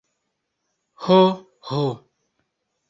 [1.03, 1.19] Ho,
[1.69, 1.85] ho!